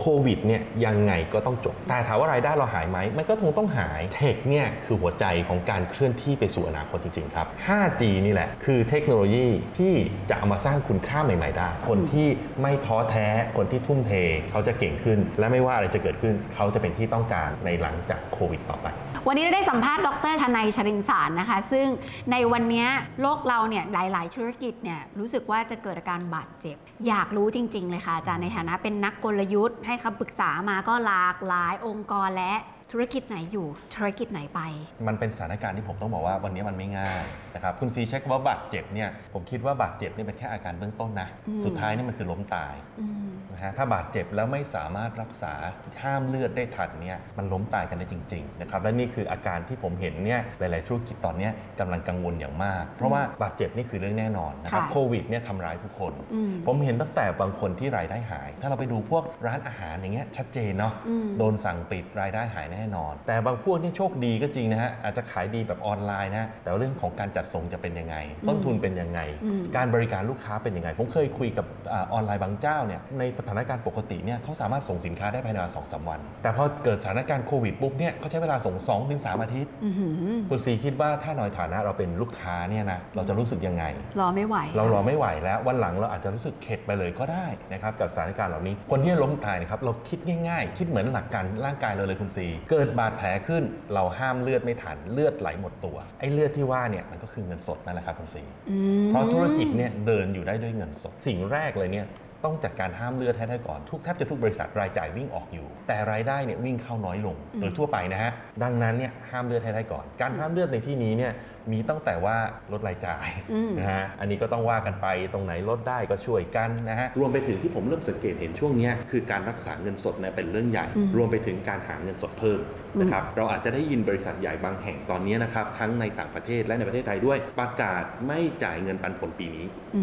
[0.00, 9.46] โควิดเนี่ยยังไงก็ต้องจบ แต่ถามว่ารายได้เราหายไหม มันก็คงต้องหาย เทคเนี่ยคือหัวใจของการเคลื่อนที่ไปสู่อนาคตจริงๆครับ 5G นี่แหละ คือเทคโนโลยี
[9.78, 9.94] ที่
[10.30, 12.28] จะเอามาสร้างคุณค่าใหม่ ๆ ได้ คนที่
[12.62, 13.26] ไม่ท้อแท้
[13.56, 14.12] คนที่ทุ่มเท
[14.50, 18.86] เขาจะเก่งขึ้น และไม่ว่าอะไรจะเกิดขึ้น เขาจะเป็นที่ต้องการในหลังจากโควิดต่อไป
[19.26, 21.86] วันนี้เราได้สัมภาษณ์ดรชนัยชรินสารนะคะ ซึ่ง
[22.32, 22.86] ในวันนี้
[23.22, 26.76] โลกเราเนี่ยหลาย ๆ ธุรกิจเนี่ยรู้สึกว่าจะเกิดอาการบาดเจ็บ
[27.06, 32.54] อยากรู้จริง ๆ เลยค่ะอาจารย์ในฐานะเป็นนักกลยุทธ์ให้คำปรึกษามาก็หลากหลายองค์กรและ
[32.92, 34.60] ธุรกิจไหนอยู่ธุรกิจไหนไป
[35.08, 37.22] มันเป็นสถานการณ์ที่ผมต้องบอกว่าวันนี้มันไม่ง่าย
[37.54, 45.54] นะครับคุณซีใช้คำว่าบาดเจ็บเนี่ยผมคิดว่าบาดเจ็บนี่เป็นแค่อาการเบื้องต้นนะ อืม สุดท้ายนี่มันคือล้มตายอืมนะฮะถ้าบาดเจ็บแล้วไม่สามารถรักษา
[46.02, 68.16] ห้ามเลือดได้ทันเนี่ยมันล้มตายกันได้จริงๆนะครับและนี่คืออาการที่ผมเห็นเนี่ยหลาย ๆ ธุรกิจตอนเนี้ยกำลังกังวลอย่างมาก เพราะว่าบาดเจ็บนี่คือเรื่องแน่นอนนะครับค่ะโควิดเนี่ยทำร้ายทุกคน อืม ผมเห็นตั้งแต่บางคนที่รายได้หาย ถ้าเราไปดูพวกร้านอาหารอย่างเงี้ยชัดเจนเนาะ อืม โดนสั่งปิดรายได้หายแน่นอน แต่บางพวกนี่โชคดีก็จริงนะฮะอาจจะขายดีแบบออนไลน์นะแต่ว่าเรื่องของการจัดส่งจะเป็นยังไง
[68.48, 80.14] ต้นทุนเป็นยังไงอืมการบริการลูกค้าเป็นยังไง ผมเคยคุยกับอาออนไลน์บางเจ้าเนี่ยในสถานการณ์ปกติเนี่ยเขาสามารถส่งสินค้าได้ภายในเวลาสองสามวัน แต่พอเกิดสถานการณ์โควิดปุ๊บเนี่ยเขาใช้เวลาส่ง2อถึงสอาทิตย์อื้อหือ
[80.50, 83.84] คุณซีคิดว่าถ้าในฐานะเราเป็นลูกค้าเนี่ยนะเราจะรู้สึกยังไง
[84.20, 93.62] รอไม่ไหว เรารอไม่ไหวแล้ววันหลังเราอาจจะรู้สึกเข็ดไปเลยก็ได้นะครับกับสถานการณ์เหล่านี้ คนที่ล้มตายนะครับเราคิดง่ายๆ คิดเหมือนหลักการร่างกายเราเลยคุณซีเกิดบาดแผลขึ้น
[93.94, 102.06] เราห้ามเลือดไม่ทันเลือดไหลหมดตัวไอ้เลือดที่ว่าเนี่ยมันก็คือเงินสดนั่นแหละครับคุณซีอืมเพราะธุรกิจเนี่ยเดินอยู่ได้ด้วยเงินสด สิ่งแรกเลยเนี่ย
[102.44, 111.32] ต้องจัดการห้ามเลือดให้ได้ก่อนทุกแทบจะทุกบริษัทรายจ่ายวิ่งออกอยู่ แต่รายได้เนี่ยวิ่งเข้าน้อยลงอืมโดยทั่วไปนะฮะดังนั้นเนี่ยห้ามเลือดให้ได้ก่อน การห้ามเลือดในที่นี้เนี่ย
[111.72, 112.36] มีตั้งแต่ว่า
[112.72, 122.60] ลดรายจ่ายอืมนะฮะอันนี้ก็ต้องว่ากันไปตรงไหนลดได้ก็ช่วยกันนะฮะรวมไปถึงที่ผมเริ่มสังเกตเห็นช่วงเนี้ยคือการรักษาเงินสดเนี่ยเป็นเรื่องใหญ่อืมรวมไปถึงการหาเงินสดเพิ่ม
[122.94, 130.02] อืมนะครับเราอาจจะได้ยินบริษัทใหญ่บางแห่งตอนนี้นะครับทั้งในต่างประเทศและในประเทศไทยด้วย ประกาศไม่จ่ายเงินปันผลปีนี้อื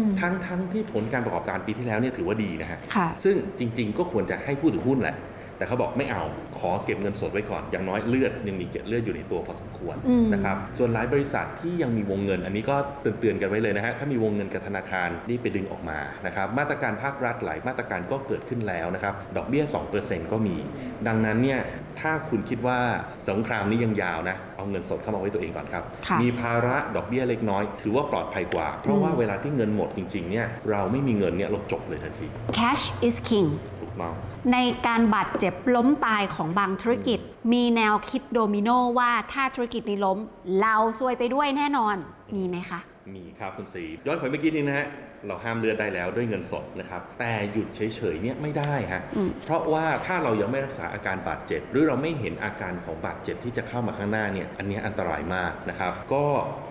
[0.00, 5.16] มทั้งทั้งที่ผลการประกอบการปีที่แล้วเนี่ยถือว่าดีนะฮะค่ะซึ่งจริง ๆ ก็ควรจะให้ผู้ถือหุ้นแหละ
[5.58, 6.24] แต่เขาบอกไม่เอา
[6.58, 19.64] ขอเก็บเงินสดไว้ก่อน อย่างน้อยเลือดยังมีเกล็ดเลือดอยู่ในตัวพอสมควรอืมนะครับส่วนหลายบริษัทที่ยังมีวงเงิน อันนี้ก็เตือนๆกันไว้เลยนะฮะถ้ามีวงเงินกับธนาคารรีบไปดึงออกมานะครับมาตรการภาครัฐหลายมาตรการก็เกิดขึ้นแล้วนะครับดอกเบี้ย
[19.98, 20.56] 2%ก็มี
[21.06, 21.60] ดังนั้นเนี่ย
[22.00, 22.78] ถ้าคุณคิดว่า
[23.28, 32.26] สงครามนี้ยังยาวนะเอาเงินสดเข้ามาไว้ตัวเองก่อนครับค่ะมีภาระดอกเบี้ยเล็กน้อย ถือว่าปลอดภัยกว่า เพราะว่าเวลาที่เงินหมดจริงๆเนี่ยเราไม่มีเงินเนี่ยเราจบเลยทันที
[32.58, 33.48] cash is king
[33.96, 34.16] ถูกต้อง
[34.52, 37.18] ในการบาดเจ็บล้มตายของบางธุรกิจ
[37.52, 38.68] มีแนวคิดโดมิโน
[38.98, 40.18] ว่าถ้าธุรกิจนี้ล้ม
[40.60, 41.96] เราซวยไปด้วยแน่นอน
[42.34, 42.80] มีไหมคะ
[43.14, 44.86] มีครับคุณสีย้อนไปเมื่อกี้นี้นะฮะ
[45.26, 56.24] เราห้ามเลือดได้แล้วด้วยเงินสดนะครับ แต่หยุดเฉยๆเนี่ยไม่ได้ฮะอืมเพราะว่าถ้าเรายังไม่รักษาอาการบาดเจ็บ หรือเราไม่เห็นอาการของบาดเจ็บที่จะเข้ามาข้างหน้าเนี่ยอันเนี้ยอันตรายมากนะครับ ก็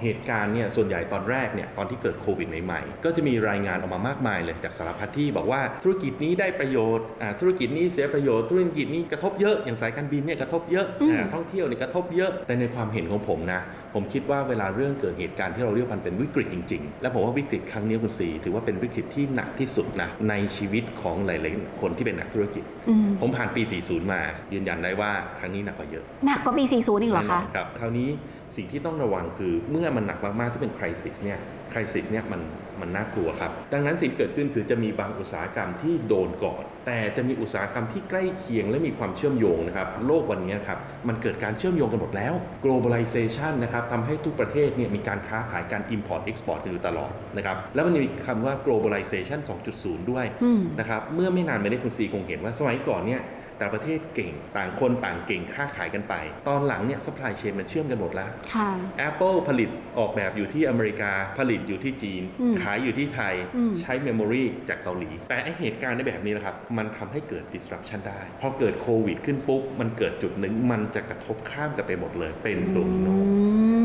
[0.04, 13.62] เหตุการณ์เนี่ยส่วนใหญ่ตอนแรกเนี่ยตอนที่เกิดโควิดใหม่ๆก็จะมีรายงานออกมามากมายเลยจากสารพัดที่บอกว่าธุรกิจนี้ได้ประโยชน์อ่าธุรกิจนี้เสียประโยชน์ธุรกิจนี้กระทบเยอะอย่างสายการบินเนี่ยกระทบเยอะอืมอ่าท่องเที่ยวเนี่ยกระทบเยอะแต่ในความเห็นของผมนะ
[13.96, 24.22] ผมคิดว่าเวลาเรื่องเกิดเหตุการณ์ที่เราเรียกมันเป็นวิกฤตจริง ๆ และผมว่าวิกฤตครั้งนี้คุณสีถือว่าเป็นวิกฤตที่หนักที่สุดนะในชีวิตของหลายๆคนที่เป็นนักธุรกิจอืมผมผ่านปี 40 มา
[24.54, 28.10] ยืนยันได้ว่าครั้งนี้หนักกว่าเยอะ หนักกว่าปี 40 อีกเหรอแน่นคะอนครับคราวนี้
[28.56, 31.40] สิ่งที่ต้องระวังคือเมื่อมันหนักมากๆที่เป็นคริสิสเนี่ย
[31.74, 32.42] คริสิสเนี่ยมัน
[32.82, 42.34] มันน่ากลัวครับ ดังนั้นสิ่งที่เกิดขึ้นคือจะมีบางอุตสาหกรรมที่โดนก่อน แต่จะมีอุตสาหกรรมที่ใกล้เคียงและมีความเชื่อมโยงนะครับ โลกวันนี้ครับ มันเกิดการเชื่อมโยงกันหมดแล้ว
[42.64, 49.40] globalization นะครับทำให้ทุกประเทศเนี่ยมีการค้าขายการ import export กันอยู่ตลอดนะครับ แล้วมันยังมีคำว่า globalization
[49.76, 53.24] 2.0 ด้วยอืมนะครับ เมื่อไม่นานมานี้คุณซีคงเห็นว่าสมัยก่อนเนี่ย
[53.60, 56.14] แต่ประเทศเก่ง ต่างคนต่างเก่งค้าขายกันไป
[56.48, 58.70] ตอนหลังเนี่ย supply chain มันเชื่อมกันหมดแล้วค่ะ
[59.08, 73.08] Apple ผลิตออกแบบอยู่ที่อเมริกาผลิตอยู่ที่จีนอืมขายอยู่ที่ไทยอืมใช้ memory จากเกาหลี แต่ไอเหตุการณ์ในแบบนี้นะครับ มันทำให้เกิด disruption ได้ พอเกิดโควิดขึ้นปุ๊บ มันเกิดจุดหนึ่งมันจะกระทบข้ามกันไปหมดเลย เป็นโดมิโน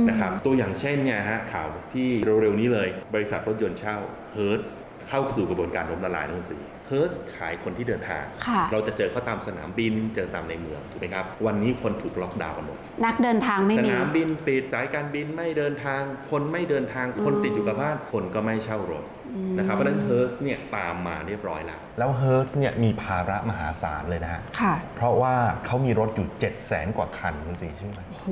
[0.09, 2.09] นะครับตัวอย่างเช่นเนี่ยฮะข่าวที่
[2.41, 3.97] เร็วๆนี้เลย บริษัทรถยนต์เช่า
[4.37, 4.71] Hertz
[5.09, 16.01] เข้าสู่กระบวนการล้มละลายทั้งที่เฮิร์สขายคนที่เดินทางค่ะเราจะเจอเขาตามสนามบิน เจอตามในเมืองถูกไหมครับ วันนี้คนถูกล็อกดาวน์กันหมด นักเดินทางไม่สมีนามบินปิดสายการบินไม่เดินทาง
[16.31, 19.05] คนไม่เดินทาง คนอืมติดอยู่กับบ้าน คนก็ไม่เช่ารถ
[19.35, 25.35] อืมนะครับ เพราะฉะนั้นเฮิร์สเนี่ยตามมาเรียบร้อยแล้ว แล้วเฮิร์สเนี่ยมีภาระมหาศาลเลยนะฮะค่ะเพราะว่า
[25.67, 28.25] เขามีรถอยู่ 7 0 0แสนกว่าคันคุณสีใช่ไหมโห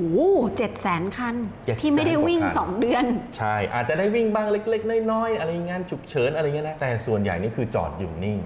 [0.57, 3.05] เจ็ดแสนคัน700,000ที่ไม่ได้วิ่งกว่าคันสองเดือน
[3.37, 8.39] ใช่ อาจจะได้วิ่งบ้างเล็ก ๆ น้อยๆ อะไรงานฉุกเฉินอะไรเงี้ยนะแต่ส่วนใหญ่นี่คือจอดอยู่นิ่ง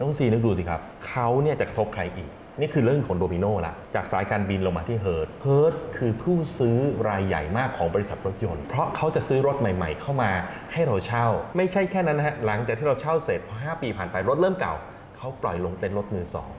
[0.00, 2.30] น้องซีนึกดูสิครับเขาเนี่ยจะกระทบใครอีก
[2.60, 6.76] นี่คือเรื่องของโดมิโนละจากสายการบินลงมาที่ Hertz Hertz คือผู้ซื้อ
[7.08, 10.30] รายใหญ่มากของบริษัทรถยนต์ เพราะเขาจะซื้อรถใหม่ๆ เข้ามา
[10.72, 14.74] ให้เราเช่า ไม่ใช่แค่นั้นนะฮะหลังจากที่เราเช่าเสร็จพอ5ปีผ่านไปรถเริ่มเก่า
[15.16, 16.50] เขาปล่อยลงเต็นท์รถมือสอง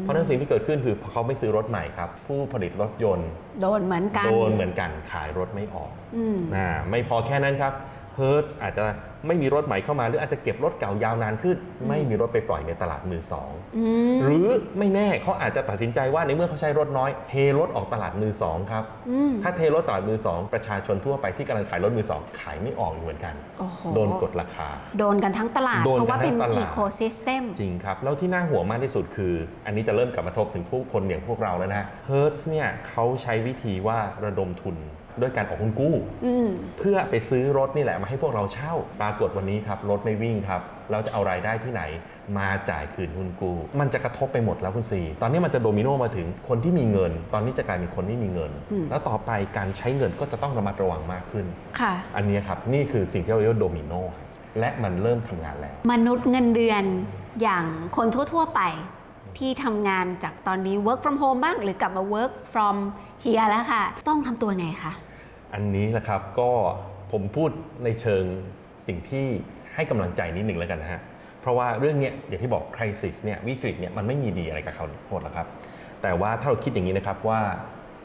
[0.00, 3.28] เพราะฉะนั้นสิ่งที่เกิดขึ้นคือพอเขาไม่ซื้อรถใหม่ครับ ผู้ผลิตรถยนต์
[3.60, 7.72] โดนเหมือนกัน โดนเหมือนกันขายรถไม่ออกอืมอ่าไม่พอแค่นั้นครับ
[8.14, 8.84] เฮิร์ z อาจจะ
[9.26, 13.84] ไม่มีรถใหม่เข้ามาหรืออาจจะเก็บรถเก่ายาวนานขึ้นอืมไม่มีรถไปปล่อยในตลาดมือสองอื
[14.14, 14.46] มหรือ
[14.78, 24.68] ไม่แน่เขาอาจจะตัดสินใจว่าในเมื่อเขาใช้รถน้อย เทรถออกตลาดมือสองครับอืมถ้าเทรถตลาดมือสองประชาชนทั่วไปที่กำลังขายรถมือสองขายไม่ออกอยู่เหมือนกันโอ้โหโดนกดราคา
[24.98, 29.34] โดนกันทั้งตลาดโดนเพกันราะว่าเป็นทั้งตลาด ecosystemจริงครับ แล้วที่น่าห่วงมากที่สุดคือ
[29.66, 34.76] อันนี้จะเริ่มกลับมากระทบถึงผู้คนอย่างพวกเราแล้วนะเฮิร์ z เนี่ยเขาใช้วิธีว่าระดมทุน
[35.22, 35.94] ด้วยการออกหุ้นกู้
[36.26, 36.48] อืม
[36.78, 40.60] เพื่อไปซื้อรถนี่แหละมาให้พวกเราเช่าปรากฏวันนี้ครับรถไม่วิ่งครับ
[40.90, 41.82] เราจะเอารายได้ที่ไหน
[42.38, 51.46] มาจ่ายคืนหุ้นกู้มันจะกระทบไปหมดแล้วคุณซีตอนนี้มันจะโดมิโนมาถึงคนที่มีเงิน ตอนนี้จะกลายเป็นคนไม่มีเงินอืมแล้วต่อไปการใช้เงินก็จะต้องระมัดระวังมากขึ้น
[51.80, 53.92] ค่ะอันนี้ครับนี่คือสิ่งที่เราเรียกว่าโดมิโน
[54.58, 56.84] และมันเริ่มทำงานแล้ว มนุษย์เงินเดือน
[57.42, 57.64] อย่าง
[57.96, 58.60] คนทั่ว ๆ ไป
[59.38, 62.76] ที่ทำงานจากตอนนี้ work from home บ้าง หรือกลับมา work from
[63.24, 64.92] here แล้วค่ะ ต้องทำตัวไงคะ
[65.54, 66.50] อันนี้แหละครับก็
[67.12, 67.50] ผมพูด
[67.84, 68.24] ในเชิง
[68.88, 69.26] สิ่งที่
[69.74, 71.00] ให้กำลังใจนิดหนึ่งแล้วกันนะฮะ
[71.40, 75.46] เพราะว่าเรื่องเนี้ยอย่างที่บอกคริสิสเนี่ยวิกฤตเนี่ยมันไม่มีดีอะไรกับเขาหมดหรอกครับ
[76.02, 77.40] แต่ว่าถ้าเราคิดอย่างนี้นะครับว่า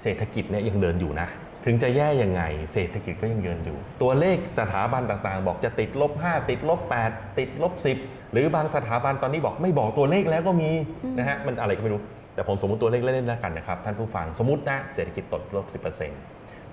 [0.01, 1.27] เศรษฐกิจเนี่ยยังเดินอยู่นะ
[1.65, 2.43] ถึงจะแย่ยังไง
[2.73, 10.71] เศรษฐกิจก็ยังเดินอยู่ ตัวเลขสถาบันต่างๆ บอกจะติดลบ 5 ติดลบ 8 ติดลบ 10 หรือบางสถาบันตอนนี้บอกไม่บอกตัวเลขแล้วก็มี
[11.17, 12.01] นะฮะมันอะไรก็ไม่รู้
[12.35, 15.65] แต่ผมสมมติตัวเลขเล่นๆแล้วกันนะครับ ท่านผู้ฟังสมมตินะเศรษฐกิจตกลบ
[16.01, 16.07] 10%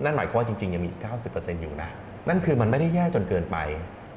[0.04, 0.90] นั่นหมายความว่าจริงๆ ยังมี
[1.26, 1.88] 90%อยู่นะ
[2.28, 3.58] นั่นคือมันไม่ได้แย่จนเกินไป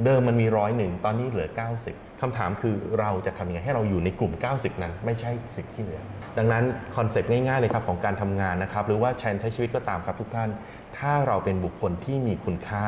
[0.06, 1.50] เดิมมันมีร้อยหนึ่งตอนนี้เหลือ
[1.86, 6.02] 90คำถามคือเราจะทำยังไงให้เราอยู่ในกลุ่ม 90 นั้น ไม่ใช่สิบที่เหลือ
[6.38, 6.64] ดังนั้น
[6.96, 10.50] concept ง่ายๆเลยครับของการทำงานนะครับหรือว่าชใช้ชีวิตก็ตามครับทุกท่าน
[10.98, 12.86] ถ้าเราเป็นบุคคลที่มีคุณค่า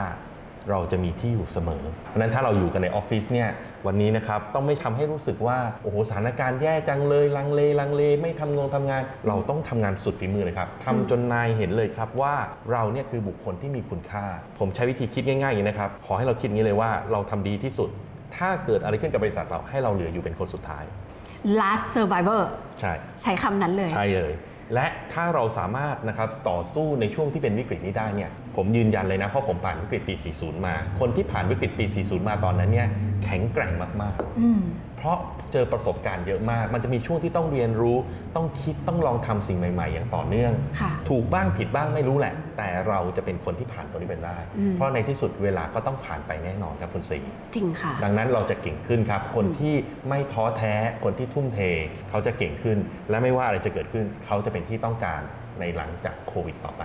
[0.70, 3.50] เราจะมีที่อยู่เสมอเพราะนั้นถ้าเราอยู่กันในออฟฟิศเนี่ย
[3.88, 12.34] วันนี้นะครับต้องไม่ทำให้รู้สึกว่าโอ้โหสถานการณ์แย่จังเลยลังเลลังเล ไม่ทำงงทำงาน เราต้องทำงานสุดฝีมือเลยครับทำจนนายเห็นเลยครับว่า
[12.72, 14.26] เราเนี่ยคือบุคคลที่มีคุณค่า
[14.60, 17.90] ผมใช้วิธีคิดง่ายๆอย่างนี้นะครับขอให้เราคิดอย่างนี้เลยว่าเราทำดีที่สุด
[18.38, 20.84] ถ้าเกิดอะไรขึ้นกับบริษัทเราให้เราเหลืออยู่เป็นคนสุดท้าย
[21.60, 22.42] last survivor
[22.80, 24.34] ใช่ใช้คำนั้นเลย ใช่เลย
[24.74, 32.88] และถ้าเราสามารถนะครับต่อสู้ในช่วงที่เป็นวิกฤตนี้ได้เนี่ย ผมยืนยันเลยนะ เพราะผมผ่านวิกฤตปี 40 มา คนที่ผ่านวิกฤตปี 40 มาตอนนั้นเนี่ย
[33.24, 33.72] แข็งแกร่ง
[34.02, 35.18] มากอืมๆเพราะ
[35.52, 37.98] เจอประสบการณ์เยอะมาก มันจะมีช่วงที่ต้องเรียนรู้
[38.36, 47.20] ต้องคิดต้องลองทำสิ่งใหม่ ๆ อย่างต่อเนื่องค่ะถูกบ้างผิดบ้างไม่รู้แหละ แต่เราจะเป็นคนที่ผ่านตัวนี้ไปได้อืมเพราะในที่สุดเวลาก็ต้องผ่านไปแน่นอนครับคุณสี
[47.56, 49.74] จริงค่ะ ดังนั้นเราจะเก่งขึ้นครับ คนอืมที่
[50.10, 50.74] ไม่ท้อแท้
[51.04, 51.60] คนที่ทุ่มเท
[52.10, 52.78] เขาจะเก่งขึ้น
[53.10, 55.22] และไม่ว่าอะไรจะเกิดขึ้น เขาจะเป็นที่ต้องการ
[55.60, 56.84] ในหลังจากโควิดต่อไป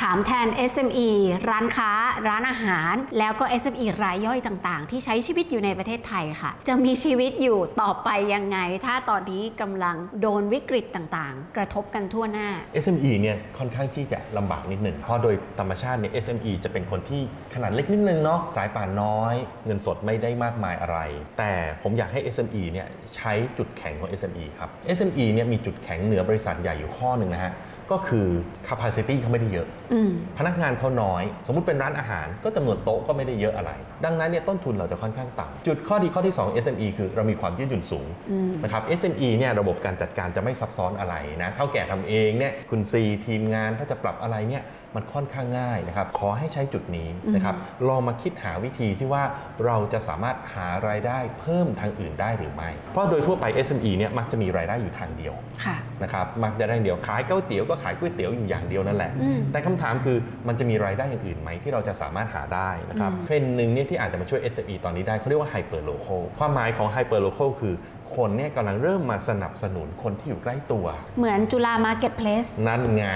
[0.00, 1.08] ถามแทน SME
[1.50, 1.90] ร้านค้า
[2.28, 12.48] ร้านอาหาร แล้วก็ SME รายย่อยต่างๆ ที่ใช้ชีวิตอยู่ในประเทศไทยค่ะ จะมีชีวิตอยู่ต่อไปยังไง ถ้าตอนนี้กำลังโดนวิกฤตต่างๆ กระทบกันทั่วหน้า
[12.84, 17.22] SME เนี่ยค่อนข้างที่จะลำบากนิดหนึ่ง เพราะโดยธรรมชาติเนี่ย SME จะเป็นคนที่
[17.54, 19.34] ขนาดเล็กนิดนึงเนาะสายป่านน้อย
[19.66, 20.98] เงินสดไม่ได้มากมายอะไร
[21.38, 22.86] แต่ผมอยากให้ SME เนี่ย
[23.16, 27.52] ใช้จุดแข็งของ SME ครับ SME เนี่ยมีจุดแข็งเหนือบริษัทใหญ่อยู่ข้อหนึ่งนะฮะ
[27.92, 28.26] ก็คือ
[28.68, 33.70] capacity เขาไม่ได้เยอะอืมพนักงานเขาน้อย สมมุติเป็นร้านอาหาร ก็จำนวนโต๊ะก็ไม่ได้เยอะอะไร
[34.04, 44.62] ดังนั้นเนี่ยต้นทุนเราจะค่อนข้างต่ำจุดข้อดีข้อที่ 2 SME คือเรามีความยืดหยุ่นสูงอืมนะครับ SME เนี่ยระบบการจัดการจะไม่ซับซ้อนอะไรนะเท่าแก่ทำเองเนี่ยคุณซีทีมงานถ้าจะปรับอะไรเนี่ย
[44.96, 47.54] มันค่อนข้างง่ายนะครับ ขอให้ใช้จุดนี้นะครับ
[47.88, 49.22] ลองมาคิดหาวิธีที่ว่า
[49.66, 60.16] เราจะสามารถหารายได้เพิ่มทางอื่นได้หรือไม่ เพราะโดยทั่วไป SME เนี่ยมักจะมีรายได้อยู่ทางเดียวค่ะนะครับ มักจะได้อย่างเดียว ขายก๋วยเตี๋ยวก็ขายก๋วยเตี๋ยวอยู่อย่างเดียวนั่นแหละอืมแต่คำถามคือ
[60.48, 67.74] มันจะมีรายได้อย่างอื่นไหมที่เราจะสามารถหาได้นะครับอืมเทรนด์หนึ่งเนี่ยที่อาจจะมาช่วย SME ตอนนี้ได้เขาเรียกว่า Hyper Local ความหมายของ Hyper Local คือ
[68.16, 70.86] คนเนี่ยกำลังเริ่มมาสนับสนุนคนที่อยู่ใกล้ตัว
[71.18, 73.08] เหมือนจุฬา Marketplaceนั่นไง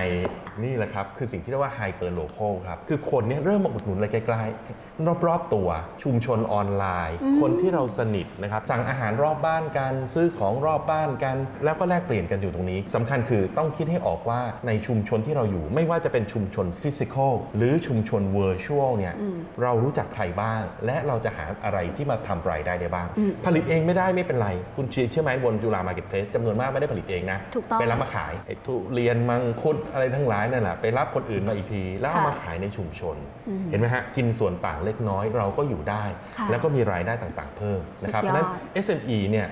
[0.62, 5.68] นี่แหละครับ คือสิ่งที่เรียกว่า hyperlocal ครับ คือคนเนี่ยเริ่มมาอุดหนุนอะไรใกล้ๆรอบๆตัว
[6.02, 33.16] ชุมชนออนไลน์อืมคนที่เราสนิทนะครับ สั่งอาหารรอบบ้านกัน ซื้อของรอบบ้านกัน แล้วก็แลกเปลี่ยนกันอยู่ตรงนี้สำคัญคือต้องคิดให้ออกว่าในชุมชนที่เราอยู่ ไม่ว่าจะเป็นชุมชน physical หรือชุมชน virtual เนี่ยอืมเรารู้จักใครบ้าง และเราจะหาอะไรที่มาทำรายได้ได้บ้างอืมผลิตเองไม่ได้ไม่เป็นไร คุณเชื่อไหมบนจุฬา Marketplace จำนวนมากไม่ได้ผลิตเองนะถูกต้องไปรับมาขายไอ้ทุเรียนมังคุดอะไรทั้งหลายนั่นแหละไปรับคนอื่นมาอีกที แล้วเอาค่ะมาขายในชุมชน
[33.48, 36.04] อืมเห็นไหมฮะกินส่วนต่างเล็กน้อยเราก็อยู่ได้
[36.38, 38.46] ค่ะแล้วก็มีรายได้ต่างๆ เพิ่มนะครับสุเพดยอดราะฉะนั้น
[38.84, 39.46] SME เนี่ย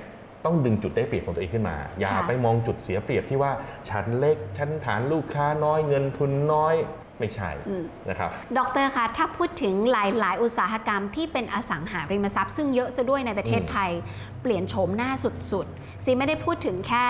[0.45, 3.53] ต้องดึงจุดได้เปรียบของตัวเองขึ้นมา อย่าค่ะไปมองจุดเสียเปรียบที่ว่า
[3.89, 6.75] ฉันเล็กฉันฐานลูกค้าน้อยเงินทุนน้อย
[7.19, 13.91] ไม่ใช่อืมนะครับดอกเตอรคะถ้าพูดถึงหลาย ๆ อุตสาหกรรมที่เป็นอสังหาริมทรัพย์ ซึ่งเยอะซะด้วยในประเทศอืมไทย
[14.43, 15.11] เปลี่ยนโฉมหน้า
[15.53, 17.07] สุด ๆ ซีไม่ได้พูดถึงแค่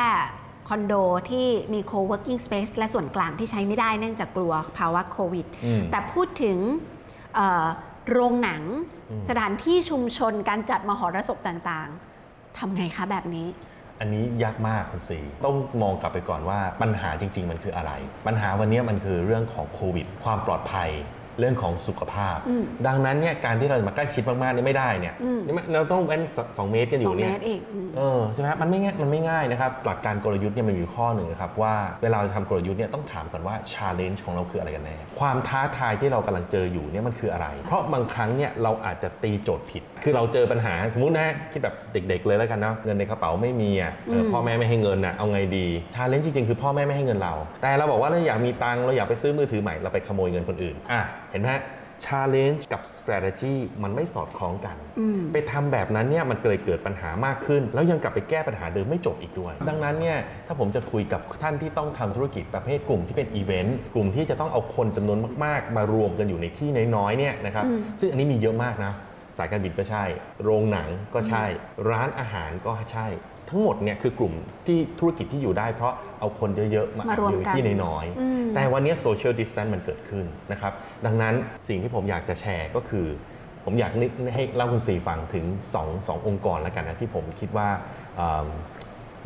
[0.68, 0.94] คอนโด
[1.30, 6.58] ที่มี co-working space และส่วนกลางที่ใช้ไม่ได้เนื่องจากกลัวภาวะโควิด อืม แต่พูดถึง
[7.34, 7.66] เอ่อ
[8.10, 8.62] โรงหนัง
[9.10, 13.48] อืม สถานที่ชุมชนการจัดมหรสพต่างๆทำไงคะแบบนี้
[14.00, 17.92] อันนี้ยากมากคุณสีต้องมองกลับไปก่อนว่าปัญหาจริง ๆ มันคืออะไร
[18.26, 20.90] ปัญหาวันนี้มันคือเรื่องของโควิด ความปลอดภัย
[21.38, 51.50] เรื่องของสุขภาพอืมดังนั้นเนี่ยการที่เราจะมาใกล้ชิดมากๆนี่ไม่ได้เนี่ยอืมนี่มันเราต้องเว้นสสองเมตรกันอสอยู่งเนี่เมยตรอีกอืมเออใช่ไหมครับมันไม่ง่ายมันไม่ง่ายนะครับหลักการกลยุทธ์เนี่ยมันมีอยู่ข้อหนึ่งนะครับว่าเวลาเราทำกลยุทธ์เนี่ยต้องถามก่อนว่า challenge ของเราคืออะไรกันแน่ความท้าทายที่เรากำลังเจออยู่เนี่ยมันคืออะไร เพราะบางครั้งเนี่ยเราอาจจะตีโจทย์ผิด คือเราเจอปัญหาสมมุตินะคิดแบบเด็ก ๆ เลยแล้วกันเนาะเงินในกระเป๋าไม่มีอะเอออืมพ่อแม่ไม่ให้เงินอะเอาไงดี challenge จริงๆคือพ่อแม่ไม่ให้เงินเรา แต่เราบอกว่าเราอยากมีตังค์เราอยากไปซื้อมือถือใหม่เราไปขโมยเงินคนอื่นอะเห็นไหม
[52.04, 68.92] challenge กับ strategy มันไม่สอดคล้องกันอืมไปทำแบบนั้นเนี่ยมันเลยเกิดปัญหามากขึ้น แล้วยังกลับไปแก้ปัญหาเดิมไม่จบอีกด้วย ดังนั้นเนี่ยถ้าผมจะคุยกับท่านที่ต้องทำธุรกิจประเภทกลุ่มที่เป็นอีเวนต์กลุ่มที่จะต้องเอาคนจำนวนมาก ๆ มารวมกันอยู่ในที่น้อยๆเนี่ยนะครับอืมซึ่งอันนี้มีเยอะมากนะ
[69.38, 70.04] สายการบินก็ใช่
[70.42, 71.44] โรงหนังก็ใช่
[71.90, 73.06] ร้านอาหารก็ใช่
[73.50, 74.32] ทั้งหมดเนี่ยคือกลุ่ม
[74.66, 80.72] ที่ธุรกิจที่อยู่ได้เพราะเอาคนเยอะ ๆ มามารวมอยู่ในกันที่น้อยๆอืมแต่วันนี้โซเชียลดิส a n น e มันเกิดขึ้นนะครับ
[81.06, 81.34] ดังนั้น
[81.68, 83.06] สิ่งที่ผมอยากจะแชร์ก็คือ
[83.64, 87.68] ผมอยากนิให้เล่าคุณซีฟังถึง2องสององค์กรแล้วกันนะที่ผมคิดว่า
[88.16, 88.48] เอิ่ม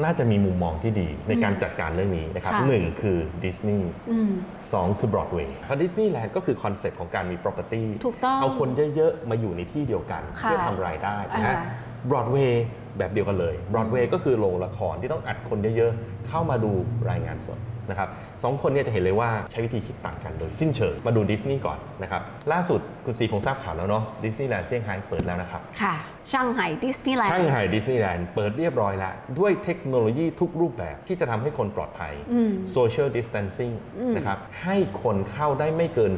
[0.05, 4.33] น่าจะมีมุมมองที่ดีในการจัดการเรื่องนี้นะครับค่ะหนึ่งคือดิสนีย์อืม
[4.73, 11.65] สองคือบรอดเวย์เพราะดิสนีย์แลนด์ก็คือคอนเซ็ปต์ของการมี property ถูกต้องเอาคนเยอะ ๆ มาอยู่ในที่เดียวกันค่ะเพื่อทำรายได้นะฮะอ่า
[12.11, 12.65] บรอดเวย์
[12.99, 16.73] แบบเดียวกันเลยบรอดเวย์ก็คือโรงละครที่ต้องอัดคนเยอะๆ เข้ามาดู
[17.11, 17.59] รายงานสด
[17.91, 18.09] นะครับ
[18.43, 22.23] สองคนเนี่ยจะเห็นเลยว่าใช้วิธีคิดต่างกันโดยสิ้นเชิง มาดูดิสนีย์ก่อนนะครับ
[22.53, 25.95] ล่าสุดคุณซีคงทราบข่าวแล้วเนาะดิสนีย์แลนด์เซี่ยงไฮ้เปิดแล้วนะครับ ค่ะ
[26.33, 36.13] ช่างไห่ดิสนีย์แลนด์ช่างไห่ดิสนีย์แลนด์เปิดเรียบร้อยแล้ว ด้วยเทคโนโลยีทุกรูปแบบที่จะทำให้คนปลอดภัยอืม social distancing อืมนะครับให้คนเข้าได้ไม่เกิน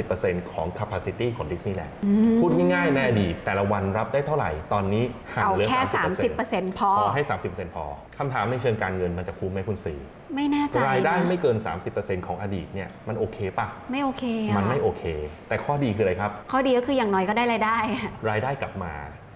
[0.00, 5.04] 30%ของ capacity ของดิสนีย์แลนด์อืมพูดง่ายๆในอดีตแต่ละวันรับได้เท่าไหร่ ตอนนี้
[5.34, 7.84] หั่นเอาเหลือแค่30% 30%พอพอให้ 30%พอ
[8.18, 9.94] คำถามในเชิงการเงินมันจะคุ้มไหมคุณสี
[10.34, 11.56] ไม่แน่ใจรายได้นะไม่เกิน
[11.92, 15.02] 30%ของอดีตเนี่ยมันโอเคปะไม่โอเคอะมันไม่โอเค
[15.48, 18.92] แต่ข้อดีคืออะไรครับ ข้อดีก็คืออย่างน้อยก็ได้รายได้อะรายได้กลับมา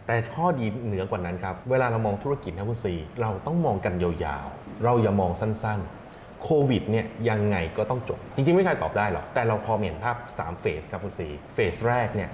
[0.06, 12.30] แต่ข้อดีเหนือกว่านั้นครับ เวลาเรามองธุรกิจนะคุณซีเราต้องมองกันยาวๆ เราอย่ามองสั้นๆ โควิดเนี่ยยังไงก็ต้องจบ จริงๆ ไม่มีใครตอบได้หรอก แต่เราพอเห็นภาพ 3 เฟสครับคุณซีเฟสแรกเนี่ย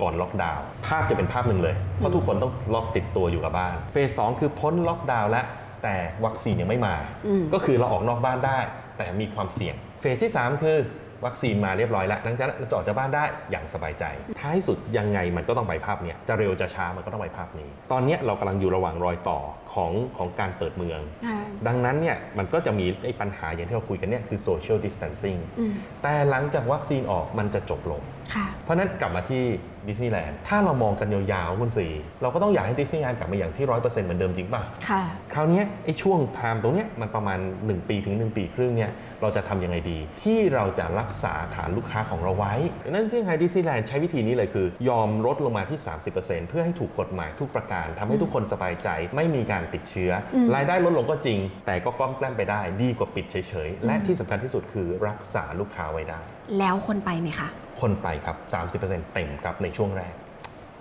[0.00, 5.46] ก่อนล็อกดาวน์ภาพจะเป็นภาพหนึ่งเลย เพราะทุกคนต้องล็อกติดตัวอยู่กับบ้าน เฟสสองคือพ้นล็อกดาวน์แล้ว
[5.82, 6.94] แต่วัคซีนยังไม่มา
[7.26, 8.58] อืมก็คือเราออกนอกบ้านได้
[8.98, 10.78] แต่มีความเสี่ยง เฟสที่ 3 คือ
[11.26, 14.04] วัคซีนมาเรียบร้อยแล้วหลังจากนั้นเราจะออกจากบ้านได้อย่างสบายใจ
[14.40, 19.38] ท้ายสุดยังไงมันก็ต้องไปภาพเนี้ยจะเร็วจะช้ามันก็ต้องไปภาพนี้ ตอนเนี้ยเรากำลังอยู่ระหว่างรอยต่อ
[19.72, 25.72] ของของการเปิดเมืองอ่าดังนั้นเนี่ยมันก็จะมีไอ้ปัญหาอย่างที่เราคุยกันเนี่ยคือ social distancing อืม
[26.02, 28.17] แต่หลังจากวัคซีนออกมันจะจบลงค่ะ
[28.64, 29.42] เพราะฉะนั้นกลับมาที่
[29.88, 31.86] ดิสนีย์แลนด์ถ้าเรามองกันยาวๆคุณซี
[32.22, 35.02] เราก็ต้องอยากให้ดิสนีย์แลนด์กลับมาอย่างที่ร้อยเปอร์เซ็นต์เหมือนเดิมจริงป่ะค่ะ
[35.34, 42.54] คราวเนี้ยไอ้ช่วง time ตรงเนี้ยมันประมาณ 1 ปีถึง 1 ปีครึ่งเนี่ยเราจะทำยังไงดี ที่เราจะรักษาฐานลูกค้าของเราไว้
[42.84, 45.78] ดังนั้นเซี่ยงไฮ้ดิสนีย์แลนด์ใช้วิธีนี้เลยคือ ยอมลดลงมาที่
[46.14, 56.20] 30%เพื่อให้ถูกกฎหมายทุกประการทำให้ทุกคนสบายใจไม่มีการติดเชื้ออืมรายได้ลดลงก็จริง แต่ก็กล้อมแกล้มไปได้ดีกว่าปิดเฉยๆและที่สำคัญที่สุดคือรักษาลูกค้าไว้ได้
[56.58, 57.48] แล้วคนไปไหมคะ
[57.80, 58.36] คนไปครับ
[58.80, 60.14] 30%เต็มครับในช่วงแรก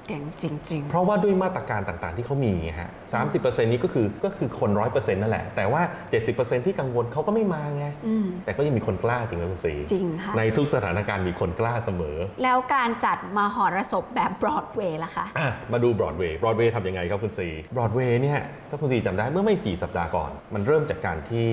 [0.10, 5.82] เก่งจริงเพราะว่าด้วยมาตรการต่างๆที่เขามีไงฮะสามสิบเปอร์เซ็นต์นี้ก็คือก็คือคนร้อยเปอร์เซ็นต์นั่นแหละ แต่ว่า
[6.24, 18.40] 70%ที่กังวลเขาก็ไม่มาไงอืมแต่ก็ยังมีคนกล้าจริงไหมคุณสีจริงค่ะ ในทุกสถานการณ์มีคนกล้าเสมอ แล้วการจัดมหรสพแบบบรอดเวย์ล่ะคะ อะมาดูบรอดเวย์บรอดเวย์ทำยังไงครับคุณซีบรอดเวย์เนี่ย
[18.70, 21.50] ถ้าคุณซีจำได้เมื่อไม่กี่สัปดาห์ก่อน มันเริ่มจากการที่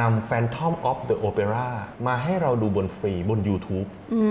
[0.00, 1.68] นำ Phantom of the Opera
[2.06, 4.22] มาให้เราดูบนฟรีบน YouTube อื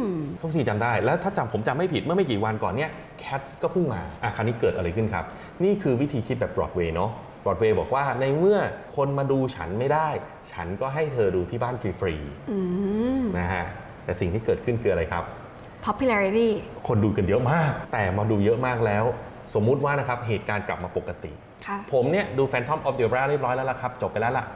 [0.00, 0.02] ม
[0.40, 2.90] คุณซีจำได้ แล้วถ้าจำผมจำไม่ผิดเมื่อไม่กี่วันก่อนเนี่ย
[3.22, 5.24] Cats ก็เพิ่งมาอะคราวนี้เกิดอะไรขึ้นครับ
[5.64, 7.10] นี่คือวิธีคิดแบบบรอดเวย์เนาะ
[7.44, 8.58] บรอดเวย์บอกว่าในเมื่อ
[8.96, 10.08] คนมาดูฉันไม่ได้
[10.52, 12.14] ฉันก็ให้เธอดูที่บ้านฟรี
[12.50, 12.58] อื
[13.22, 13.66] มๆนะฮะ
[14.04, 15.24] แต่สิ่งที่เกิดขึ้นคืออะไรครับ
[15.86, 16.48] popularity
[16.88, 19.04] คนดูกันเยอะมาก แต่มาดูเยอะมากแล้ว
[19.54, 21.32] สมมุติว่านะครับเหตุการณ์กลับมาปกติ
[21.66, 24.46] ค่ะ ผมเนี่ยดู Phantom of the Opera เรียบร้อยแล้วล่ะครับ จบไปแล้วล่ะ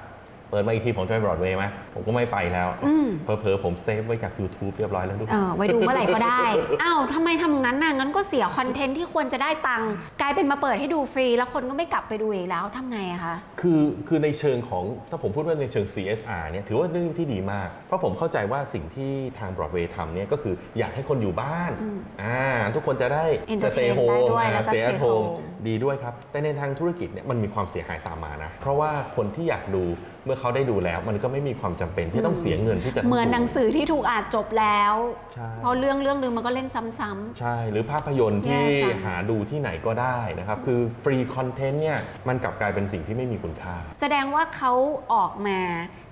[0.51, 1.65] เปิดมาอีกทีผมจะไปบรอดเวย์ไหม
[1.95, 6.45] ผมก็ไม่ไปแล้ว อืมเพอๆผมเซฟไว้จาก YouTube เรียบร้อยแล้วด้วย เออไว้ดูเมื่อไหร่ก็ได้
[6.83, 9.91] อ้าวทำไมทำงั้นน่ะ งั้นก็เสียคอนเทนต์ที่ควรจะได้ตังค์
[10.21, 22.43] กลายเป็นมาเปิดให้ดูฟรี แล้วคนก็ไม่กลับไปดูอีกแล้วทำไงอะคะ คือคือในเชิงของถ้าผมพูดว่าในเชิง CSR เนี่ยถือว่าเรื่องที่ดีมาก เพราะผมเข้าใจว่าสิ่งที่ทาง Broadway ทำเนี่ยก็คืออยากให้คนอยู่บ้านอืมอ่า
[22.75, 29.85] ทุกคนจะได้ Entertain stay ได้ home ด้วยแล้วก็ stay stay at home home ดีด้วยครับ แต่ในทางธุรกิจเนี่ยมันมีความเสียหายตามมานะ เพราะว่าคนที่อยากดู
[30.25, 34.95] เมื่อเขาได้ดูแล้ว มันก็ไม่มีความจำเป็นที่ต้องเสียเงินที่จะเหมือนหนังดูสือที่ถูกอ่านจบแล้ว
[35.35, 41.99] ใช่เพราะเรื่องเรื่องหนึงมันก็เล่นซ้ำใช่ หรือภาพยนตร์ที่แย่จังหาดูที่ไหนก็ได้นะครับ คือฟรีคอนเทนต์เนี่ย
[42.29, 44.73] มันกลับกลายเป็นสิ่งที่ไม่มีคุณค่าๆแสดงว่าเขา
[45.15, 45.59] ออกมา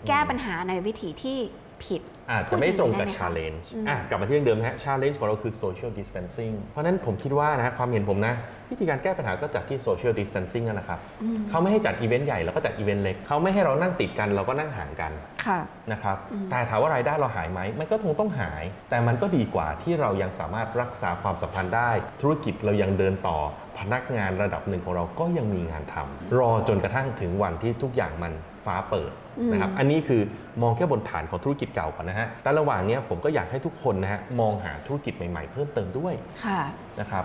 [0.09, 1.39] แก้ปัญหาในวิธีที่
[1.85, 8.35] ผิด อาจจะไม่ตรงกับพูดอย่างนี้ได้ไหมคะ challenge อืมอะกลับมาที่เรื่องเดิมนะฮะ challenge ของเราคือ social distancing เพราะฉะนั้นผมคิดว่านะความเห็นผมนะ
[8.71, 15.13] วิธีการแก้ปัญหาก็จัดที่ social distancing นั่นแหละครับอืมเขาไม่ให้จัดอีเวนต์ใหญ่เราก็จัดอีเวนต์เล็กเขาไม่ให้เรานั่งติดกันเราก็นั่งห่างกัน
[15.47, 15.59] ค่ะ
[15.93, 23.39] นะครับอืมแต่ถามว่ารายได้เราหายไหมมันก็คงต้องหาย แต่มันก็ดีกว่าที่เรายังสามารถรักษาความสัมพันธ์ได้ ธุรกิจเรายังเดินต่อ
[23.79, 28.33] พนักงานระดับหนึ่งของเราก็ยังมีงานทำรอจนกระทั่งถึงวันที่ทุกอย่างมัน
[28.69, 29.13] ฟ้าเปิด
[29.53, 30.23] นะครับอืมอันนี้คือ
[30.63, 36.61] มองแค่บนฐานของธุรกิจเก่าก่อนนะฮะ แต่ระหว่างเนี้ยผมก็อยากให้ทุกคนนะฮะมองหาธุรกิจใหม่ๆ เพิ่มเติมด้วยค่ะ
[37.01, 37.25] นะครับ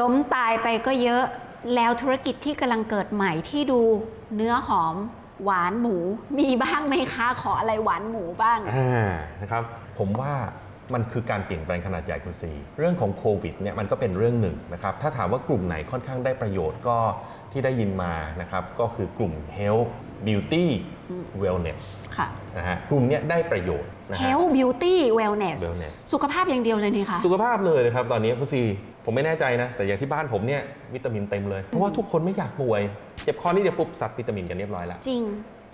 [0.00, 1.24] ล้มตายไปก็เยอะ
[1.74, 3.80] แล้วธุรกิจที่กำลังเกิดใหม่ที่ดู
[4.36, 4.96] เนื้อหอม
[5.44, 5.96] หวานหมู
[6.38, 9.10] มีบ้างไหมคะขออะไรหวานหมูบ้างอ่า
[9.42, 9.62] นะครับ
[9.98, 10.32] ผมว่า
[10.94, 16.98] มันคือการเปลี่ยนแปลงขนาดใหญ่คุณซีเรื่องของโควิดเนี่ยมันก็เป็นเรื่องหนึ่งนะครับ ถ้าถามว่ากลุ่มไหนค่อนข้างได้ประโยชน์ก็
[17.52, 20.72] ที่ได้ยินมานะครับ ก็คือกลุ่ม health beauty อื ม
[21.42, 21.82] wellness
[22.16, 28.62] ค่ะนะฮะกลุ่มเนี้ยได้ประโยชน์นะฮะ health beauty wellness wellness สุขภาพอย่างเดียวเลยนี่คะสุขภาพเลยนะครับ ตอนนี้คุณซี
[29.04, 30.62] ผมไม่แน่ใจนะ แต่อย่างที่บ้านผมเนี่ย
[30.94, 32.80] วิตามินเต็มเลย เพราะว่าทุกคนไม่อยากป่วย
[33.24, 35.22] เจ็บคอนี่เดี๋ยวปุ๊บซัดวิตามินกันเรียบร้อยแล้วจริง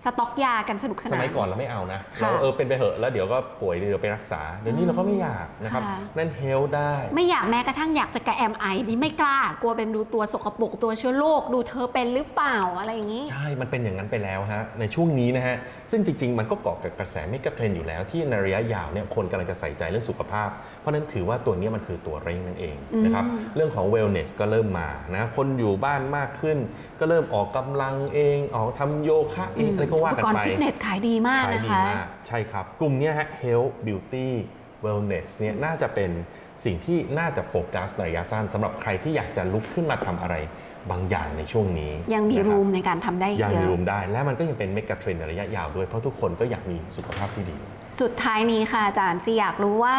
[0.04, 15.56] สต็อกยากันสนุกสสนานมัยก่อนเราไม่เอานะค่ะเราเออเป็นไปเหอะแล้วเดี๋ยวก็ป่วยเดี๋ยวไปรักษาเดี๋ยวนี้เราก็ไม่อยากนะครับค่ะ นั่นเฮลได้ ไม่อยากแม้กระทั่งอยากจะกระแอมไอนี่ไม่กล้ากลัวเป็นดูตัวสกปรกตัวเชื้อโรคดูเธอเป็นหรือเปล่าอะไรอย่างนี้ ใช่ มันเป็นอย่างนั้นไปแล้วฮะ ในช่วงนี้นะฮะ
[15.90, 20.48] ซึ่งจริง ๆ มันก็เกาะกับกระแสไม่กระเทรนด์อยู่แล้ว ที่ในระยะยาวเนี่ยคนกำลังจะใส่ใจเรื่องสุขภาพ
[20.80, 26.58] เพราะฉะนั้นถือว่าตัวนี้มันคือตัวเร่งนั่นเองนะครับ อืม เรื่องของ wellness ก็เริ่มมานะ คนอยู่บ้านมากขึ้น
[27.00, 34.28] ก็เริ่มออกกำลังเอง ออกทำโยคะเองอะไรก็ว่าอุกัปนกรณ์ไปฟิตเนสขายดีมากขายนะดีคะมากใช่ครับ กลุ่มเนี้ยฮะ health beauty
[34.84, 36.10] wellness เนี่ยน่าจะเป็น
[36.64, 40.36] สิ่งที่น่าจะโฟกัสในระยะสั้นสำหรับใครที่อยากจะลุกขึ้นมาทำอะไร
[40.90, 47.58] บางอย่างในช่วงนี้ ยังมีนะครับ room ในการทำได้ยังเยมีรูอะมได้ และมันก็ยังเป็น megatrend ในระยะยาวด้วยเพราะทุกคนก็อยากมีสุขภาพที่ดี
[48.00, 49.98] สุดท้ายนี้ค่ะอาจารย์ซีอยากรู้ว่า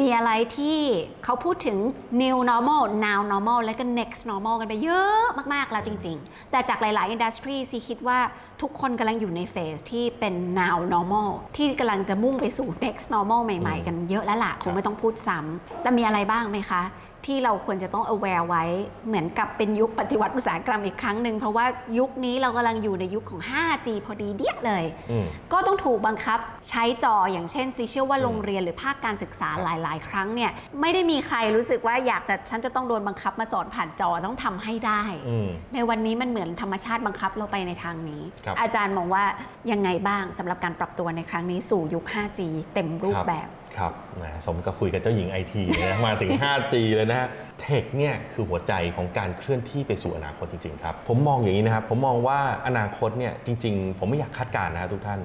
[0.00, 0.78] มีอะไรที่
[1.24, 1.78] เขาพูดถึง
[2.22, 5.24] new normal now normal และก็ next normal กันไปเยอะ
[5.54, 8.18] มาก ๆ แล้วจริง ๆ แต่จากหลาย ๆ industry ซีคิดว่า
[8.60, 16.82] ทุกคนกำลังอยู่ใน phase ที่เป็น now normal ที่กำลังจะมุ่งไปสู่ next normal ใหม่ ๆ กันเยอะแล้วล่ะ คงไม่ต้องพูดซ้ำแต่มีอะไรบ้างไหมคะ
[17.26, 18.64] ที่เราควรจะต้อง aware ไว้
[19.06, 21.66] เหมือนกับเป็นยุคปฏิวัติอุตสาหกรรมอีกครั้งหนึ่ง เพราะว่า
[21.98, 26.38] ยุคนี้เรากำลังอยู่ในยุคของ 5G พอดีเดียเลยอืมก็ต้องถูกบังคับ
[26.70, 39.24] ใช้จออย่างเช่นซีเชื่อว่าอืมโรงเรียนหรือภาคการศึกษาครับหลาย ๆ ครั้งเนี่ยไม่ได้มีใครรู้สึกว่าอยากจะฉันจะต้องโดนบังคับมาสอนผ่านจอต้องทำให้ได้อืมในวันนี้มันเหมือนธรรมชาติบังคับเราไปในทางนี้ครับอาจารย์มองว่า
[39.72, 42.40] ยังไงบ้างสำหรับการปรับตัวในครั้งนี้สู่ยุค 5G
[42.74, 43.48] เต็มรูปแบบ
[43.80, 47.28] ครับแหมสมกับคุยกับเจ้าหญิงไอทีเลยนะมาถึง 5G เลยนะ
[47.60, 55.20] เทคเนี่ยคือหัวใจของการเคลื่อนที่ไปสู่อนาคตจริงๆครับ ผมมองอย่างนี้นะครับ ผมมองว่าอนาคตเนี่ยจริง ๆ ผมไม่อยากคาดการณ์นะครับทุกท่าน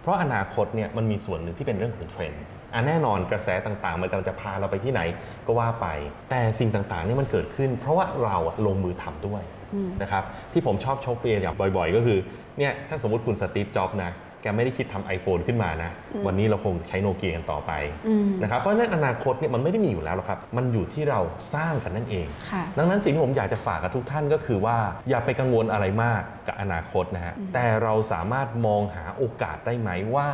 [0.00, 2.42] เพราะอนาคตเนี่ยมันมีส่วนหนึ่งที่เป็นเรื่องของเทรนด์
[2.74, 5.00] อะแน่นอนกระแสต่างๆ มันกำลังจะพาเราไปที่ไหน
[5.46, 5.86] ก็ว่าไป
[6.30, 9.42] แต่สิ่งต่างๆเนี่ยมันเกิดขึ้น เพราะว่าเราอะลงมือทำด้วย
[9.74, 12.18] อืมนะครับที่ผมชอบชกเปียอย่างบ่อย ๆ ก็คือ
[12.58, 17.72] เนี่ยถ้าสมมติคุณสตีฟจ็อบส์นะแกกไม่ได้คิดทำ iPhone ขึ้นมานะอืมวันนี้เราคงใช้โนเกียกันต่อไป
[18.08, 21.20] อืมนะครับ เพราะฉะนั้นอนาคตเนี่ยมันไม่ได้มีอยู่แล้วหรอกครับ มันอยู่ที่เรา
[21.54, 24.76] สร้างกันนั่นเองค่ะดังนั้นสิ่งที่ผมอยากจะฝากกับทุกท่านก็คือว่า
[25.08, 30.28] อย่าไปกังวลอะไรมากกับอนาคตนะฮะอืมแต่เราสามารถมองหาโอกาสได้ไหมว่า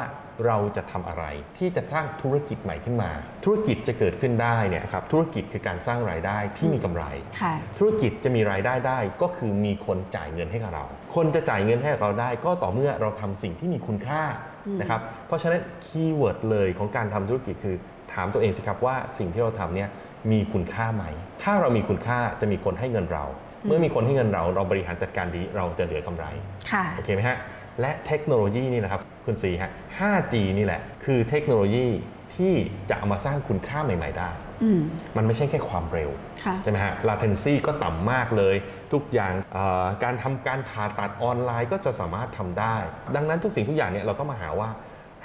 [0.47, 1.25] เราจะทำอะไร
[1.59, 3.11] ที่จะสร้างธุรกิจใหม่ขึ้นมา
[3.45, 7.05] ธุรกิจจะเกิดขึ้นได้เนี่ยครับธุรกิจคือการสร้างรายได้ที่มีกำไร
[7.43, 14.23] ค่ะธุรกิจจะมีรายได้ได้ก็คือมีคนจ่ายเงินให้กับเรา คนจะจ่ายเงินให้กับเราได้ ก็ต่อเมื่อเราทำสิ่งที่มีคุณค่า
[14.67, 17.77] อืมนะครับเพราะฉะนั้นคีย์เวิร์ดเลยของการทำธุรกิจคือ
[18.13, 19.89] ถามตัวเองสิครับว่าสิ่งที่เราทำเนี่ย
[20.33, 21.05] มีคุณค่าไหม
[21.43, 23.25] ถ้าเรามีคุณค่าจะมีคนให้เงินเรา
[23.67, 26.27] เมื่อมีคนให้เงินเราเราบริหารจัดการดีเราจะเหลือกำไร
[26.73, 27.39] ค่ะโอเคไหมฮะ
[27.81, 31.89] และเทคโนโลยีนี่นะครับ คุณซีฮะ 5G นี่แหละ คือเทคโนโลยี
[32.37, 32.55] ที่
[32.89, 34.31] จะเอามาสร้างคุณค่าใหม่ ๆ ได้
[34.63, 34.81] อืม
[35.17, 36.11] มันไม่ใช่แค่ความเร็ว
[36.45, 38.55] ค่ะใช่ไหมฮะ latency ก็ต่ำมากเลย
[38.93, 42.77] ทุกอย่างเอ่อการทำการผ่าตัดออนไลน์ก็จะสามารถทำได้
[43.17, 44.69] ดังนั้นทุกสิ่งทุกอย่างเนี่ยเราต้องมาหาว่า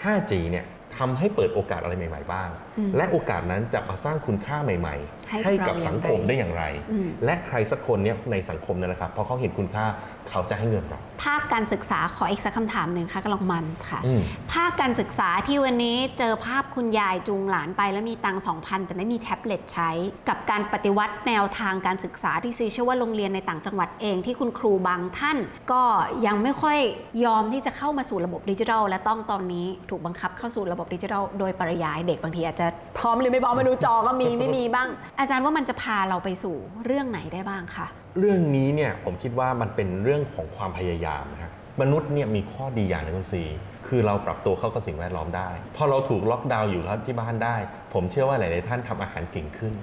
[0.03, 0.65] 5G เนี่ย
[0.97, 4.95] ทำให้เปิดโอกาสอะไรใหม่ ๆ บ้างอืมและโอกาสนั้นจะมาสร้างคุณค่าใหม่
[5.29, 9.85] ให้ๆให้กับเราอย่างสังคมไรได้อย่างไรอืมและใครสักคนเนี่ยในสังคมนั่นแหละครับพอเขาเห็นคุณค่า
[10.29, 14.21] เขาจะให้เงินเราภาคการศึกษาขออีกสักคำถามหนึ่งค่ะกำลังมันค่ะ อืม
[14.53, 19.89] ภาคการศึกษาที่วันนี้เจอภาพคุณยายจูงหลานไปแล้วมีตังค์2,000แต่ไม่มีแท็บเล็ตใช้
[20.29, 25.37] กับการปฏิวัติแนวทางการศึกษาที่ซีเชื่อว่าโรงเรียนในต่างจังหวัดเองที่คุณครูบางท่าน
[25.71, 25.81] ก็
[26.25, 26.77] ยังไม่ค่อย
[27.25, 34.87] ยอมที่จะเข้ามาสู่ระบบดิจิทัล และต้องตอนนี้ถูกบังคับเข้าสู่ระบบดิจิทัล โดยปริยายเด็กบางทีอาจจะพร้อมหรือไม่พร้อมมาดูจอก็มีไม่มีบ้าง
[35.19, 37.87] อาจารย์ว่ามันจะพาเราไปสู่เรื่องไหนได้บ้างคะ
[38.19, 43.43] เรื่องนี้เนี่ยผมคิดว่ามันเป็นเรื่องของความพยายามนะครับมนุษย์เนี่ยมีข้อดีอย่างหนึงคุณซี
[43.87, 47.55] คือเราปรับตัวเข้ากับสิ่งแวดล้อมได้พอเราถูกล็อกดาวน์อยู่ครับที่บ้านได้
[47.93, 49.73] ผมเชื่อว่าหลาย ๆ ท่านทำอาหารเก่งขึ้น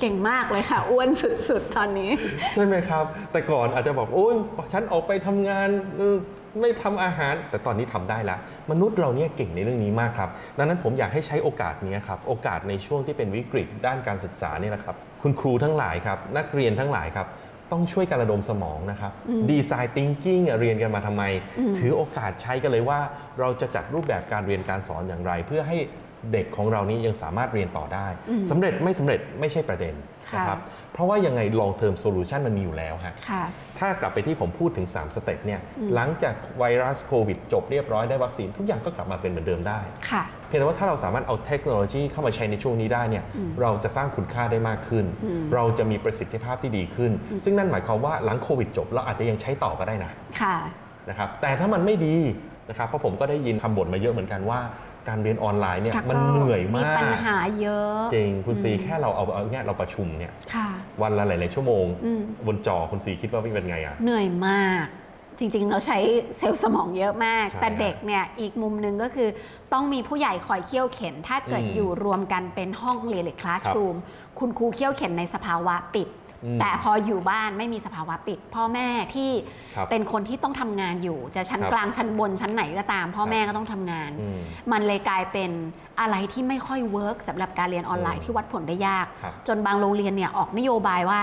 [0.00, 1.08] เก่งมากเลยค่ะ อ้วน
[1.50, 2.10] สุด ๆ ตอนนี้
[2.54, 4.34] ใช่ไหมครับ แต่ก่อนอาจจะบอกโอ้ย
[4.72, 6.16] ฉันออกไปทำงานเออ
[6.60, 8.38] ไม่ทำอาหาร แต่ตอนนี้ทำได้แล้ว
[8.70, 17.26] มนุษย์เราเนี่ยเก่งในเรื่องนี้มากครับ ดังนั้นผมอยากให้ใช้โอกาสนี้ครับ โอกาสในช่วงที่เป็นวิกฤตด้านการศึกษาเนี่ยนะครับ คุณครูทั้งหลายครับ นักเรียนทั้งหลายครับ
[17.72, 21.22] ต้องช่วยการระดมสมองนะครับอืมดีไซน์ thinking อะเรียนกันมาทำไม
[21.58, 23.00] อืมถือโอกาสใช้กันเลยว่า
[23.40, 25.78] เราจะจัดรูปแบบการเรียนการสอนอย่างไร เพื่อให้
[26.32, 30.58] เด็กของเรานี้ยังสามารถเรียนต่อได้อืมสำเร็จไม่สำเร็จไม่ใช่ประเด็นค่ะ นะครับ
[30.92, 33.44] เพราะว่ายังไง long term solution มันมีอยู่แล้วฮะค่ะ
[33.78, 50.10] ถ้ากลับไปที่ผมพูดถึง 3 step เนี่ยอืมหลังจากไวรัสโควิดจบเรียบร้อยได้วัคซีน ทุกอย่างก็กลับมาเป็นเหมือนเดิมได้ค่ะเพียงแต่ว่าถ้าเราสามารถเอาเทคโนโลยีเข้ามาใช้ในช่วงนี้ได้เนี่ยอืมเราจะสร้างคุณค่าได้มากขึ้นอืมเราจะมีประสิทธิภาพที่ดีขึ้นอืมซึ่งนั่นหมายความว่าหลังโควิดจบเราอาจจะยังใช้ต่อก็ได้นะ
[50.40, 50.56] ค่ะ
[51.08, 52.16] นะครับแต่ถ้ามันไม่ดี
[52.70, 54.60] นะครับเพราะผมก็ได้ยินคำบ่นมาเยอะเหมือนกันว่า
[55.08, 60.68] การเรียนออนไลน์เนี่ย struggle มันเหนื่อยมากปัญหาเยอะ จริงคุณซีอืมแค่เราเอาเอาเนี่ยเราประชุมเนี่ยค่ะ
[61.02, 64.86] วันละหลายๆชั่วโมงอืมบนจอคุณซีคิดว่าเป็นไงอะเหนื่อยมาก
[65.38, 65.98] จริงๆ เราใช้
[66.36, 69.28] เซลล์สมองเยอะมากใช่แต่เด็กเนี่ยอีกมุมหนึ่งก็คือ
[69.72, 73.96] ต้องมีผู้ใหญ่คอยเคี่ยวเข็น ถ้าเกิดอืมอยู่รวมกันเป็นห้องเรียนหรือคลาสครับรูม
[74.38, 76.27] คุณครูเคี่ยวเข็นในสภาวะปิดอืม
[76.60, 79.30] แต่พออยู่บ้านไม่มีสภาวะปิด พ่อแม่ที่
[79.76, 84.38] ครับเป็นคนที่ต้องทำงานอยู่ จะชั้นครับกลางชั้นบนชั้นไหนก็ตาม พ่อครับแม่ก็ต้องทำงานอืม
[84.72, 85.50] มันเลยกลายเป็น
[86.00, 91.22] อะไรที่ไม่ค่อย work สำหรับการเรียนออนไลน์อืมที่วัดผลได้ยากครับจนบางโรงเรียนเนี่ยออกนโยบายว่า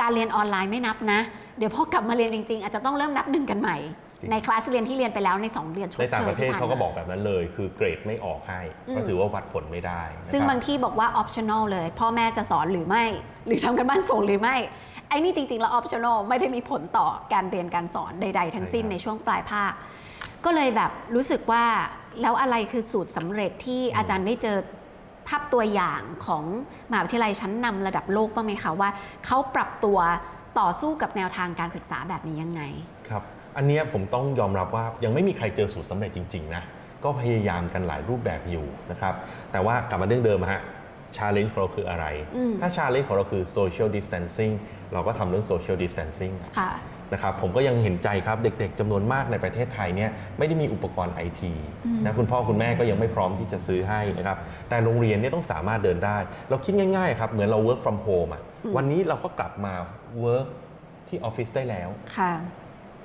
[0.00, 1.20] การเรียนออนไลน์ไม่นับนะ
[1.58, 13.04] เดี๋ยวพอกลับมาเรียนจริง ๆ อาจจะต้องเริ่มนับหนึ่งกันใหม่จริง ในคลาสเรียนที่เรียนไปแล้วใน 2 เดือนชดในเชต่างยประเทศที่ผ่นเขาก็มบอกแบบนั้นเลย คือเกรดไม่ออกให้อืมก็ถือว่าวัดผลไม่ได้นะซึ่งครับบางที่บอกว่า optional เลย พ่อแม่จะสอนหรือไม่
[13.46, 14.56] หรือทำการบ้านส่งหรือไม่
[15.08, 19.72] ไอ้นี่จริง ๆ แล้ว optional ไม่ได้มีผลต่อการเรียนการสอนใด ๆ ทั้งสิ้นใช่ครับในช่วงปลายภาค
[20.44, 21.64] ก็เลยแบบรู้สึกว่า
[22.22, 24.56] แล้วอะไรคือสูตรสำเร็จที่อาจารย์ได้เจอ
[25.28, 26.44] ภาพตัวอย่างของ
[26.90, 28.90] มหาวิทยาลัยชั้นนำระดับโลกบ้างไหมคะว่า
[29.26, 29.98] เขาปรับตัว
[30.60, 32.62] ต่อสู้กับแนวทางการศึกษาแบบนี้ยังไง
[33.08, 33.22] ครับ
[33.56, 36.62] อันเนี้ยผมต้องยอมรับว่ายังไม่มีใครเจอสูตรสำเร็จจริง ๆ นะ
[37.04, 39.14] ก็พยายามกันหลายรูปแบบอยู่นะครับ
[39.52, 40.62] แต่ว่ากลับมาเรื่องเดิมฮะ
[41.16, 44.54] challenge ของเราคืออะไรอืมถ้า challenge ของเราคือ social distancing
[44.92, 46.72] เราก็ทำเรื่อง social distancing ค่ะ
[47.12, 51.52] นะครับผมก็ยังเห็นใจครับเด็กๆจำนวนมากในประเทศไทยเนี่ยไม่ได้มีอุปกรณ์ไอที
[51.86, 54.38] อืมนะคุณพ่อคุณแม่ก็ยังไม่พร้อมที่จะซื้อให้นะครับ
[54.68, 56.18] แต่โรงเรียนเนี่ยต้องสามารถเดินได้
[56.50, 58.42] เราคิดง่ายๆครับเหมือนเรา work from home อะ
[58.76, 59.74] วันนี้เราก็กลับมา
[60.24, 60.46] work
[61.08, 62.32] ที่ออฟฟิศได้แล้วค่ะ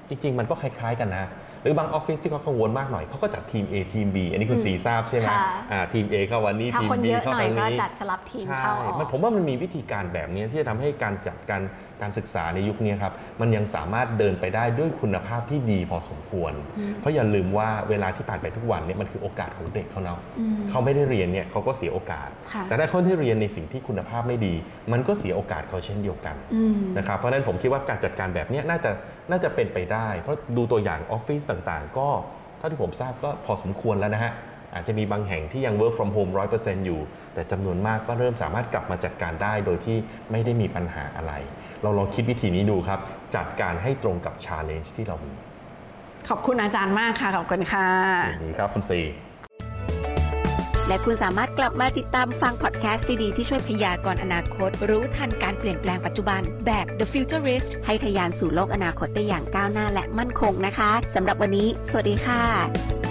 [0.10, 1.26] จริง ๆ มันก็คล้าย ๆ กันนะ
[1.62, 5.40] หรือบางออฟฟิศที่เขากังวลมากหน่อยเขาก็จัดทีม A ทีม B อันนี้คุณอืมสีทราบใช่ไหมค่ะ
[5.72, 11.62] อ่าทีม A เข้าวันนี้ถ้าทีมคน B เยอะเข้าหน่อยทางก็นี้จัดสลับทีมใช่เข้าออกมันผมว่ามันมีวิธีการแบบนี้ที่จะทำให้การจัดการ
[12.02, 24.54] การศึกษาในยุคนี้ครับมันยังสามารถเดินไปได้ด้วยคุณภาพที่ดีพอสมควรอืมเพราะอย่าลืมว่าเวลาที่ผ่านไปทุกวันเนี่ยมันคือโอกาสของเด็กเขาเนาะอืมเขาไม่ได้เรียนเนี่ยเขาก็เสียโอกาสค่ะแต่ถ้าเขาได้เรียนในสิ่งที่คุณภาพไม่ดี
[24.92, 28.92] มันก็เสียโอกาสเขาเช่นเดียวกันอืมนะครับเพราะฉะนั้นผมคิดว่าการจัดการแบบเนี้ยน่าจะ
[29.32, 32.08] น่าจะเป็นไปได้ เพราะดูตัวอย่างออฟฟิศต่างๆ ก็
[32.58, 34.32] เท่าที่ผมทราบก็พอสมควรแล้วนะฮะ
[34.78, 37.00] อาจจะมีบางแห่งที่ยัง work from home 100%อยู่
[37.34, 39.98] แต่จำนวนมากก็เริ่มสามารถกลับมาจัดการได้โดยที่
[40.32, 41.34] ไม่ได้มีปัญหาอะไร
[41.84, 43.00] เราลองคิดวิธีนี้ดูครับ
[43.36, 45.32] จัดการให้ตรงกับ challenge ที่เรามี
[46.30, 47.88] ขอบคุณอาจารย์มากค่ะ ขอบคุณค่ะ
[48.30, 49.02] ยินดีครับคุณซี
[50.88, 63.07] และคุณสามารถกลับมาติดตามฟังพอดแคสต์ดีๆที่ช่วยพยากรณ์อนาคต รู้ทันการเปลี่ยนแปลงปัจจุบันแบบ The Futurist ให้ทะยานสู่โลกอนาคตได้อย่างก้าวหน้าและมั่นคงนะคะสำหรับวันนี้ สวัสดีค่ะ